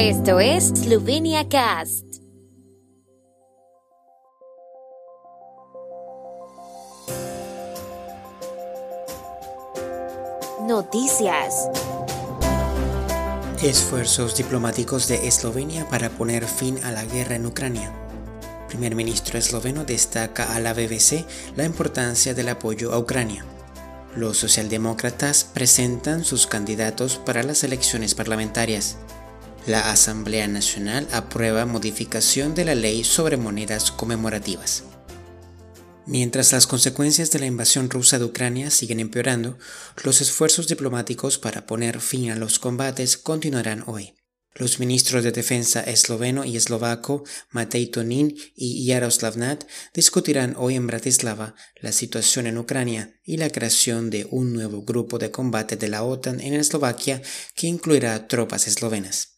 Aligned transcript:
Esto 0.00 0.38
es 0.38 0.68
Slovenia 0.68 1.48
Cast. 1.48 2.04
Noticias. 10.68 11.68
Esfuerzos 13.60 14.36
diplomáticos 14.36 15.08
de 15.08 15.26
Eslovenia 15.26 15.88
para 15.88 16.10
poner 16.10 16.46
fin 16.46 16.78
a 16.84 16.92
la 16.92 17.04
guerra 17.04 17.34
en 17.34 17.46
Ucrania. 17.46 17.92
Primer 18.68 18.94
ministro 18.94 19.36
esloveno 19.36 19.84
destaca 19.84 20.54
a 20.54 20.60
la 20.60 20.74
BBC 20.74 21.24
la 21.56 21.64
importancia 21.64 22.34
del 22.34 22.50
apoyo 22.50 22.92
a 22.92 23.00
Ucrania. 23.00 23.44
Los 24.14 24.38
socialdemócratas 24.38 25.42
presentan 25.42 26.22
sus 26.22 26.46
candidatos 26.46 27.16
para 27.18 27.42
las 27.42 27.64
elecciones 27.64 28.14
parlamentarias. 28.14 28.96
La 29.68 29.90
Asamblea 29.90 30.48
Nacional 30.48 31.06
aprueba 31.12 31.66
modificación 31.66 32.54
de 32.54 32.64
la 32.64 32.74
ley 32.74 33.04
sobre 33.04 33.36
monedas 33.36 33.90
conmemorativas. 33.90 34.84
Mientras 36.06 36.52
las 36.52 36.66
consecuencias 36.66 37.30
de 37.32 37.38
la 37.38 37.44
invasión 37.44 37.90
rusa 37.90 38.18
de 38.18 38.24
Ucrania 38.24 38.70
siguen 38.70 38.98
empeorando, 38.98 39.58
los 40.04 40.22
esfuerzos 40.22 40.68
diplomáticos 40.68 41.36
para 41.36 41.66
poner 41.66 42.00
fin 42.00 42.30
a 42.30 42.36
los 42.36 42.58
combates 42.58 43.18
continuarán 43.18 43.84
hoy. 43.86 44.14
Los 44.54 44.80
ministros 44.80 45.22
de 45.22 45.32
Defensa 45.32 45.82
esloveno 45.82 46.46
y 46.46 46.56
eslovaco 46.56 47.24
Matej 47.50 47.90
Tonin 47.90 48.38
y 48.56 48.90
Jaroslav 48.90 49.36
Nat 49.36 49.64
discutirán 49.92 50.54
hoy 50.56 50.76
en 50.76 50.86
Bratislava 50.86 51.54
la 51.82 51.92
situación 51.92 52.46
en 52.46 52.56
Ucrania 52.56 53.20
y 53.22 53.36
la 53.36 53.50
creación 53.50 54.08
de 54.08 54.26
un 54.30 54.54
nuevo 54.54 54.80
grupo 54.80 55.18
de 55.18 55.30
combate 55.30 55.76
de 55.76 55.88
la 55.88 56.04
OTAN 56.04 56.40
en 56.40 56.54
Eslovaquia 56.54 57.20
que 57.54 57.66
incluirá 57.66 58.28
tropas 58.28 58.66
eslovenas. 58.66 59.34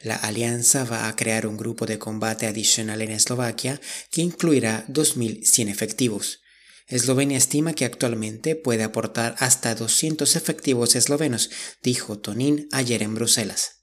La 0.00 0.16
alianza 0.16 0.84
va 0.84 1.08
a 1.08 1.16
crear 1.16 1.46
un 1.46 1.56
grupo 1.56 1.86
de 1.86 1.98
combate 1.98 2.46
adicional 2.46 3.02
en 3.02 3.10
Eslovaquia 3.10 3.80
que 4.10 4.22
incluirá 4.22 4.84
2.100 4.88 5.68
efectivos. 5.68 6.40
Eslovenia 6.86 7.38
estima 7.38 7.72
que 7.72 7.86
actualmente 7.86 8.56
puede 8.56 8.82
aportar 8.82 9.34
hasta 9.38 9.74
200 9.74 10.36
efectivos 10.36 10.94
eslovenos, 10.94 11.50
dijo 11.82 12.18
Tonin 12.18 12.68
ayer 12.72 13.02
en 13.02 13.14
Bruselas. 13.14 13.80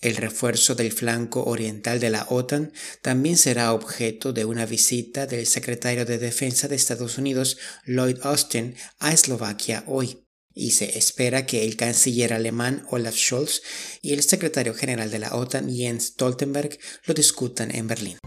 El 0.00 0.16
refuerzo 0.16 0.74
del 0.74 0.92
flanco 0.92 1.44
oriental 1.44 1.98
de 1.98 2.10
la 2.10 2.26
OTAN 2.28 2.72
también 3.02 3.36
será 3.38 3.72
objeto 3.72 4.32
de 4.32 4.44
una 4.44 4.66
visita 4.66 5.26
del 5.26 5.46
secretario 5.46 6.04
de 6.04 6.18
Defensa 6.18 6.68
de 6.68 6.76
Estados 6.76 7.18
Unidos, 7.18 7.58
Lloyd 7.86 8.18
Austin, 8.22 8.76
a 8.98 9.12
Eslovaquia 9.12 9.82
hoy 9.86 10.23
y 10.54 10.70
se 10.70 10.98
espera 10.98 11.46
que 11.46 11.64
el 11.64 11.76
canciller 11.76 12.32
alemán 12.32 12.86
Olaf 12.90 13.16
Scholz 13.16 13.62
y 14.02 14.12
el 14.12 14.22
secretario 14.22 14.74
general 14.74 15.10
de 15.10 15.18
la 15.18 15.34
OTAN 15.34 15.74
Jens 15.74 16.06
Stoltenberg 16.06 16.78
lo 17.06 17.14
discutan 17.14 17.74
en 17.74 17.86
Berlín. 17.88 18.18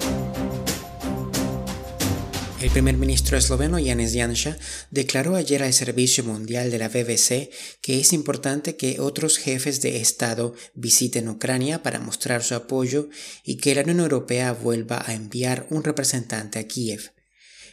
El 2.59 2.71
primer 2.71 2.97
ministro 2.97 3.37
esloveno 3.37 3.77
Janez 3.77 4.13
Janša 4.15 4.57
declaró 4.89 5.35
ayer 5.35 5.61
al 5.61 5.73
Servicio 5.73 6.23
Mundial 6.23 6.71
de 6.71 6.79
la 6.79 6.89
BBC 6.89 7.51
que 7.81 7.99
es 7.99 8.13
importante 8.13 8.75
que 8.75 8.99
otros 8.99 9.37
jefes 9.37 9.81
de 9.81 10.01
Estado 10.01 10.55
visiten 10.73 11.29
Ucrania 11.29 11.83
para 11.83 11.99
mostrar 11.99 12.43
su 12.43 12.55
apoyo 12.55 13.09
y 13.43 13.57
que 13.57 13.75
la 13.75 13.83
Unión 13.83 13.99
Europea 13.99 14.53
vuelva 14.53 15.03
a 15.05 15.13
enviar 15.13 15.67
un 15.69 15.83
representante 15.83 16.57
a 16.57 16.67
Kiev. 16.67 17.11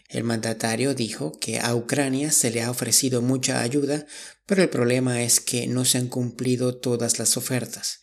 El 0.09 0.25
mandatario 0.25 0.95
dijo 0.95 1.33
que 1.39 1.61
a 1.61 1.75
Ucrania 1.75 2.31
se 2.31 2.51
le 2.51 2.63
ha 2.63 2.71
ofrecido 2.71 3.23
mucha 3.23 3.61
ayuda, 3.61 4.07
pero 4.47 4.63
el 4.63 4.69
problema 4.69 5.23
es 5.23 5.41
que 5.41 5.67
no 5.67 5.85
se 5.85 5.99
han 5.99 6.09
cumplido 6.09 6.77
todas 6.77 7.19
las 7.19 7.37
ofertas. 7.37 8.01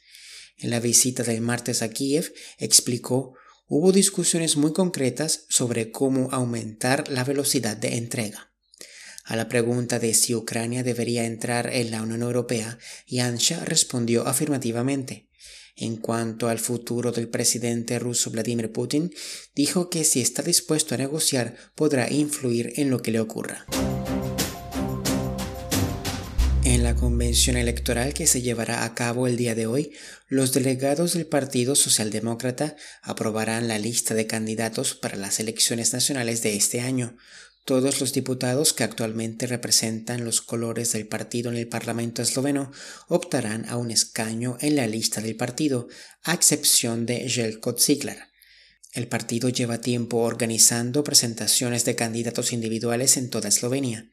En 0.58 0.70
la 0.70 0.80
visita 0.80 1.24
del 1.24 1.42
martes 1.42 1.82
a 1.82 1.90
Kiev 1.90 2.34
explicó 2.58 3.34
hubo 3.68 3.92
discusiones 3.92 4.58
muy 4.58 4.74
concretas 4.74 5.46
sobre 5.50 5.92
cómo 5.92 6.30
aumentar 6.32 7.10
la 7.10 7.24
velocidad 7.24 7.78
de 7.78 7.98
entrega. 7.98 8.52
A 9.24 9.36
la 9.36 9.48
pregunta 9.48 9.98
de 9.98 10.14
si 10.14 10.36
Ucrania 10.36 10.84
debería 10.84 11.26
entrar 11.26 11.74
en 11.74 11.92
la 11.92 12.02
Unión 12.02 12.22
Europea, 12.22 12.78
Yansha 13.08 13.64
respondió 13.64 14.28
afirmativamente. 14.28 15.31
En 15.82 15.98
cuanto 15.98 16.48
al 16.48 16.60
futuro 16.60 17.12
del 17.12 17.28
presidente 17.28 17.98
ruso 17.98 18.30
Vladimir 18.30 18.72
Putin, 18.72 19.12
dijo 19.56 19.90
que 19.90 20.04
si 20.04 20.22
está 20.22 20.44
dispuesto 20.44 20.94
a 20.94 21.00
negociar 21.00 21.56
podrá 21.74 22.08
influir 22.12 22.74
en 22.76 22.92
lo 22.92 23.02
que 23.02 23.10
le 23.10 23.20
ocurra. 23.20 23.66
En 26.64 26.84
la 26.84 26.96
convención 26.96 27.58
electoral 27.58 28.14
que 28.14 28.28
se 28.28 28.44
llevará 28.44 28.84
a 28.84 28.94
cabo 28.94 29.26
el 29.26 29.38
día 29.38 29.56
de 29.56 29.66
hoy, 29.66 29.92
los 30.28 30.54
delegados 30.54 31.14
del 31.16 31.26
Partido 31.26 31.74
Socialdemócrata 31.76 32.76
aprobarán 33.02 33.68
la 33.68 33.80
lista 33.80 34.14
de 34.14 34.28
candidatos 34.28 34.94
para 34.94 35.18
las 35.18 35.40
elecciones 35.40 35.94
nacionales 35.94 36.44
de 36.44 36.56
este 36.56 36.82
año, 36.82 37.18
todos 37.66 38.02
los 38.02 38.12
diputados 38.14 38.74
que 38.74 38.84
actualmente 38.84 39.46
representan 39.46 40.26
los 40.26 40.42
colores 40.42 40.94
del 40.94 41.08
partido 41.08 41.52
en 41.52 41.58
el 41.58 41.68
Parlamento 41.68 42.22
esloveno 42.22 42.72
optarán 43.08 43.70
a 43.70 43.78
un 43.78 43.92
escaño 43.92 44.58
en 44.62 44.76
la 44.76 44.88
lista 44.88 45.22
del 45.22 45.36
partido, 45.36 45.88
a 46.24 46.34
excepción 46.34 47.06
de 47.06 47.30
Jelko 47.30 47.76
Ziglar. 47.78 48.32
El 48.94 49.08
partido 49.08 49.48
lleva 49.48 49.80
tiempo 49.80 50.18
organizando 50.18 51.04
presentaciones 51.04 51.86
de 51.86 51.96
candidatos 51.96 52.52
individuales 52.52 53.16
en 53.16 53.30
toda 53.30 53.50
Eslovenia. 53.50 54.10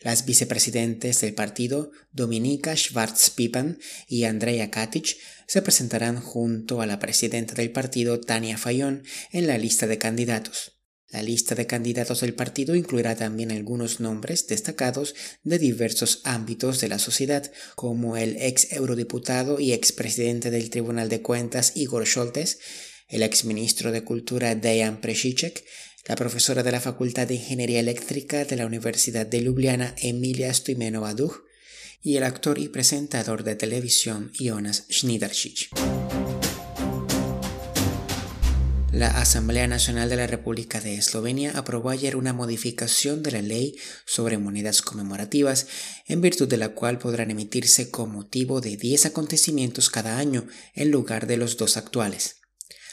Las 0.00 0.24
vicepresidentes 0.24 1.20
del 1.20 1.34
partido, 1.34 1.90
Dominika 2.12 2.74
Schwarz-Pipan 2.74 3.78
y 4.08 4.24
Andrea 4.24 4.70
Katic, 4.70 5.16
se 5.46 5.62
presentarán 5.62 6.20
junto 6.20 6.80
a 6.80 6.86
la 6.86 6.98
presidenta 6.98 7.54
del 7.54 7.70
partido, 7.70 8.20
Tania 8.20 8.56
Fayón, 8.56 9.02
en 9.30 9.46
la 9.46 9.58
lista 9.58 9.86
de 9.86 9.98
candidatos. 9.98 10.73
La 11.14 11.22
lista 11.22 11.54
de 11.54 11.68
candidatos 11.68 12.22
del 12.22 12.34
partido 12.34 12.74
incluirá 12.74 13.14
también 13.14 13.52
algunos 13.52 14.00
nombres 14.00 14.48
destacados 14.48 15.14
de 15.44 15.60
diversos 15.60 16.22
ámbitos 16.24 16.80
de 16.80 16.88
la 16.88 16.98
sociedad, 16.98 17.52
como 17.76 18.16
el 18.16 18.36
ex 18.40 18.72
eurodiputado 18.72 19.60
y 19.60 19.72
expresidente 19.72 20.50
del 20.50 20.70
Tribunal 20.70 21.08
de 21.08 21.22
Cuentas 21.22 21.76
Igor 21.76 22.04
Scholtes, 22.04 22.58
el 23.06 23.22
ex 23.22 23.44
ministro 23.44 23.92
de 23.92 24.02
Cultura 24.02 24.56
Dejan 24.56 25.00
Presicek, 25.00 25.64
la 26.08 26.16
profesora 26.16 26.64
de 26.64 26.72
la 26.72 26.80
Facultad 26.80 27.28
de 27.28 27.36
Ingeniería 27.36 27.78
Eléctrica 27.78 28.44
de 28.44 28.56
la 28.56 28.66
Universidad 28.66 29.24
de 29.24 29.40
Ljubljana 29.40 29.94
Emilia 29.98 30.52
Stoimenova 30.52 31.14
Duh 31.14 31.44
y 32.02 32.16
el 32.16 32.24
actor 32.24 32.58
y 32.58 32.66
presentador 32.66 33.44
de 33.44 33.54
televisión 33.54 34.32
Jonas 34.36 34.86
Schniderschich. 34.90 35.70
La 38.94 39.08
Asamblea 39.08 39.66
Nacional 39.66 40.08
de 40.08 40.14
la 40.14 40.28
República 40.28 40.80
de 40.80 40.94
Eslovenia 40.94 41.58
aprobó 41.58 41.90
ayer 41.90 42.14
una 42.14 42.32
modificación 42.32 43.24
de 43.24 43.32
la 43.32 43.42
ley 43.42 43.76
sobre 44.06 44.38
monedas 44.38 44.82
conmemorativas, 44.82 45.66
en 46.06 46.20
virtud 46.20 46.46
de 46.46 46.58
la 46.58 46.68
cual 46.76 47.00
podrán 47.00 47.32
emitirse 47.32 47.90
con 47.90 48.12
motivo 48.12 48.60
de 48.60 48.76
10 48.76 49.06
acontecimientos 49.06 49.90
cada 49.90 50.18
año 50.18 50.46
en 50.74 50.92
lugar 50.92 51.26
de 51.26 51.36
los 51.36 51.56
dos 51.56 51.76
actuales. 51.76 52.36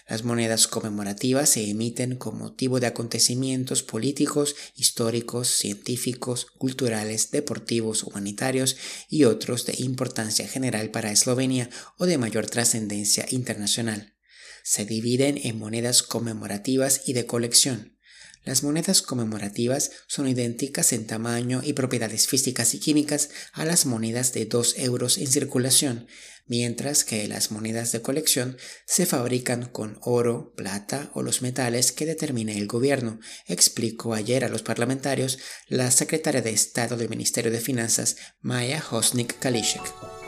Las 0.09 0.23
monedas 0.23 0.65
conmemorativas 0.65 1.49
se 1.49 1.69
emiten 1.69 2.15
con 2.15 2.35
motivo 2.35 2.79
de 2.79 2.87
acontecimientos 2.87 3.83
políticos, 3.83 4.55
históricos, 4.75 5.49
científicos, 5.49 6.47
culturales, 6.57 7.29
deportivos, 7.29 8.01
humanitarios 8.01 8.75
y 9.07 9.25
otros 9.25 9.67
de 9.67 9.75
importancia 9.77 10.47
general 10.47 10.89
para 10.89 11.11
Eslovenia 11.11 11.69
o 11.99 12.07
de 12.07 12.17
mayor 12.17 12.47
trascendencia 12.47 13.27
internacional 13.29 14.15
se 14.63 14.85
dividen 14.85 15.39
en 15.43 15.57
monedas 15.57 16.03
conmemorativas 16.03 17.01
y 17.05 17.13
de 17.13 17.25
colección. 17.25 17.97
Las 18.43 18.63
monedas 18.63 19.03
conmemorativas 19.03 19.91
son 20.07 20.27
idénticas 20.27 20.93
en 20.93 21.05
tamaño 21.05 21.61
y 21.63 21.73
propiedades 21.73 22.27
físicas 22.27 22.73
y 22.73 22.79
químicas 22.79 23.29
a 23.53 23.65
las 23.65 23.85
monedas 23.85 24.33
de 24.33 24.45
2 24.45 24.79
euros 24.79 25.19
en 25.19 25.27
circulación, 25.27 26.07
mientras 26.47 27.03
que 27.03 27.27
las 27.27 27.51
monedas 27.51 27.91
de 27.91 28.01
colección 28.01 28.57
se 28.87 29.05
fabrican 29.05 29.69
con 29.69 29.99
oro, 30.01 30.53
plata 30.55 31.11
o 31.13 31.21
los 31.21 31.43
metales 31.43 31.91
que 31.91 32.07
determine 32.07 32.57
el 32.57 32.67
gobierno, 32.67 33.19
explicó 33.45 34.15
ayer 34.15 34.43
a 34.43 34.49
los 34.49 34.63
parlamentarios 34.63 35.37
la 35.67 35.91
secretaria 35.91 36.41
de 36.41 36.51
Estado 36.51 36.97
del 36.97 37.09
Ministerio 37.09 37.51
de 37.51 37.61
Finanzas, 37.61 38.17
Maya 38.41 38.83
Hosnik 38.89 39.37
Kalishek. 39.37 40.20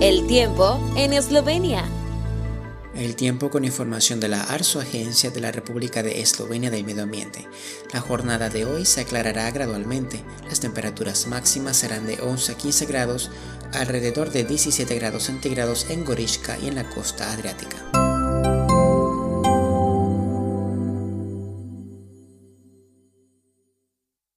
El 0.00 0.26
tiempo 0.26 0.78
en 0.94 1.14
Eslovenia. 1.14 1.82
El 2.94 3.16
tiempo 3.16 3.48
con 3.48 3.64
información 3.64 4.20
de 4.20 4.28
la 4.28 4.42
ARSO, 4.42 4.78
Agencia 4.78 5.30
de 5.30 5.40
la 5.40 5.52
República 5.52 6.02
de 6.02 6.20
Eslovenia 6.20 6.70
del 6.70 6.84
Medio 6.84 7.04
Ambiente. 7.04 7.48
La 7.94 8.00
jornada 8.00 8.50
de 8.50 8.66
hoy 8.66 8.84
se 8.84 9.00
aclarará 9.00 9.50
gradualmente. 9.50 10.22
Las 10.50 10.60
temperaturas 10.60 11.26
máximas 11.28 11.78
serán 11.78 12.06
de 12.06 12.20
11 12.20 12.52
a 12.52 12.56
15 12.58 12.84
grados, 12.84 13.30
alrededor 13.72 14.30
de 14.30 14.44
17 14.44 14.94
grados 14.96 15.22
centígrados 15.24 15.88
en 15.88 16.04
Gorishka 16.04 16.58
y 16.58 16.68
en 16.68 16.74
la 16.74 16.90
costa 16.90 17.32
adriática. 17.32 17.95